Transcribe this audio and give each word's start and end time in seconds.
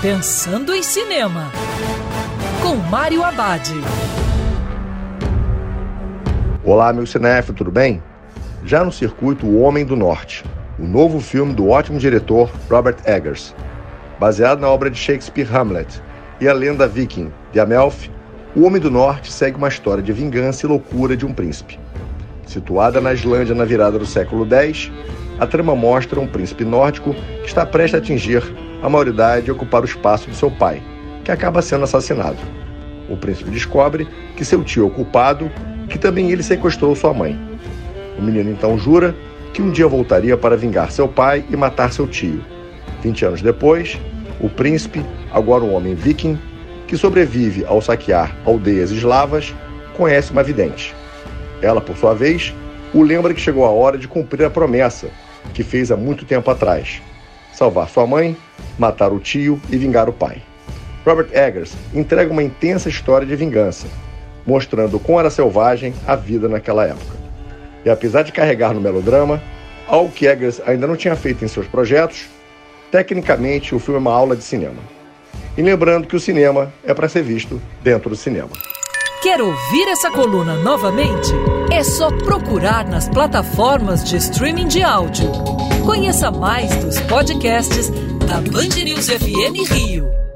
Pensando 0.00 0.72
em 0.72 0.80
Cinema, 0.80 1.50
com 2.62 2.76
Mário 2.76 3.24
Abad. 3.24 3.68
Olá, 6.62 6.92
meu 6.92 7.04
cinéfilo, 7.04 7.56
tudo 7.56 7.72
bem? 7.72 8.00
Já 8.64 8.84
no 8.84 8.92
circuito 8.92 9.44
O 9.44 9.60
Homem 9.60 9.84
do 9.84 9.96
Norte, 9.96 10.44
o 10.78 10.84
novo 10.84 11.18
filme 11.18 11.52
do 11.52 11.68
ótimo 11.68 11.98
diretor 11.98 12.48
Robert 12.70 12.98
Eggers. 13.04 13.52
Baseado 14.20 14.60
na 14.60 14.68
obra 14.68 14.88
de 14.88 14.96
Shakespeare 14.96 15.52
Hamlet 15.52 16.00
e 16.40 16.46
a 16.46 16.52
lenda 16.52 16.86
viking 16.86 17.32
de 17.52 17.58
Amelf, 17.58 18.06
O 18.54 18.62
Homem 18.64 18.80
do 18.80 18.92
Norte 18.92 19.32
segue 19.32 19.56
uma 19.56 19.66
história 19.66 20.02
de 20.02 20.12
vingança 20.12 20.64
e 20.64 20.68
loucura 20.68 21.16
de 21.16 21.26
um 21.26 21.34
príncipe. 21.34 21.76
Situada 22.46 23.00
na 23.00 23.12
Islândia 23.12 23.52
na 23.52 23.64
virada 23.64 23.98
do 23.98 24.06
século 24.06 24.46
X, 24.48 24.92
a 25.40 25.46
trama 25.46 25.74
mostra 25.74 26.20
um 26.20 26.28
príncipe 26.28 26.64
nórdico 26.64 27.12
que 27.14 27.48
está 27.48 27.66
prestes 27.66 27.96
a 27.96 27.98
atingir 27.98 28.44
a 28.82 28.88
maioridade 28.88 29.50
ocupar 29.50 29.82
o 29.82 29.86
espaço 29.86 30.30
de 30.30 30.36
seu 30.36 30.50
pai, 30.50 30.82
que 31.24 31.30
acaba 31.30 31.62
sendo 31.62 31.84
assassinado. 31.84 32.38
O 33.08 33.16
príncipe 33.16 33.50
descobre 33.50 34.06
que 34.36 34.44
seu 34.44 34.62
tio 34.62 34.84
é 34.84 34.86
o 34.86 34.90
culpado 34.90 35.50
e 35.84 35.88
que 35.88 35.98
também 35.98 36.30
ele 36.30 36.42
sequestrou 36.42 36.94
sua 36.94 37.12
mãe. 37.12 37.38
O 38.18 38.22
menino 38.22 38.50
então 38.50 38.78
jura 38.78 39.14
que 39.52 39.62
um 39.62 39.70
dia 39.70 39.88
voltaria 39.88 40.36
para 40.36 40.56
vingar 40.56 40.90
seu 40.90 41.08
pai 41.08 41.44
e 41.50 41.56
matar 41.56 41.92
seu 41.92 42.06
tio. 42.06 42.44
20 43.02 43.24
anos 43.24 43.42
depois, 43.42 43.98
o 44.40 44.48
príncipe, 44.48 45.04
agora 45.32 45.64
um 45.64 45.74
homem 45.74 45.94
viking, 45.94 46.38
que 46.86 46.96
sobrevive 46.96 47.64
ao 47.64 47.80
saquear 47.80 48.36
aldeias 48.44 48.90
eslavas, 48.90 49.54
conhece 49.96 50.32
uma 50.32 50.42
vidente. 50.42 50.94
Ela, 51.60 51.80
por 51.80 51.96
sua 51.96 52.14
vez, 52.14 52.54
o 52.94 53.02
lembra 53.02 53.34
que 53.34 53.40
chegou 53.40 53.64
a 53.64 53.70
hora 53.70 53.98
de 53.98 54.08
cumprir 54.08 54.44
a 54.44 54.50
promessa 54.50 55.08
que 55.52 55.62
fez 55.62 55.90
há 55.90 55.96
muito 55.96 56.24
tempo 56.24 56.50
atrás: 56.50 57.02
salvar 57.58 57.88
sua 57.88 58.06
mãe, 58.06 58.36
matar 58.78 59.12
o 59.12 59.18
tio 59.18 59.60
e 59.68 59.76
vingar 59.76 60.08
o 60.08 60.12
pai. 60.12 60.40
Robert 61.04 61.28
Eggers 61.32 61.72
entrega 61.92 62.30
uma 62.30 62.42
intensa 62.42 62.88
história 62.88 63.26
de 63.26 63.34
vingança, 63.34 63.88
mostrando 64.46 64.98
como 65.00 65.18
era 65.18 65.28
selvagem 65.28 65.92
a 66.06 66.14
vida 66.14 66.48
naquela 66.48 66.86
época. 66.86 67.18
E 67.84 67.90
apesar 67.90 68.22
de 68.22 68.30
carregar 68.30 68.72
no 68.72 68.80
melodrama, 68.80 69.42
algo 69.88 70.12
que 70.12 70.26
Eggers 70.26 70.60
ainda 70.66 70.86
não 70.86 70.96
tinha 70.96 71.16
feito 71.16 71.44
em 71.44 71.48
seus 71.48 71.66
projetos, 71.66 72.26
tecnicamente 72.92 73.74
o 73.74 73.80
filme 73.80 73.98
é 73.98 74.00
uma 74.00 74.14
aula 74.14 74.36
de 74.36 74.44
cinema. 74.44 74.80
E 75.56 75.62
lembrando 75.62 76.06
que 76.06 76.14
o 76.14 76.20
cinema 76.20 76.72
é 76.84 76.94
para 76.94 77.08
ser 77.08 77.22
visto 77.22 77.60
dentro 77.82 78.08
do 78.08 78.16
cinema. 78.16 78.50
Quer 79.20 79.40
ouvir 79.40 79.88
essa 79.88 80.12
coluna 80.12 80.54
novamente? 80.62 81.32
É 81.72 81.82
só 81.82 82.08
procurar 82.18 82.86
nas 82.86 83.08
plataformas 83.08 84.04
de 84.04 84.16
streaming 84.16 84.68
de 84.68 84.80
áudio. 84.80 85.28
Conheça 85.88 86.30
mais 86.30 86.68
dos 86.84 87.00
podcasts 87.00 87.88
da 88.26 88.42
Band 88.42 88.84
News 88.84 89.08
FM 89.08 89.72
Rio. 89.72 90.27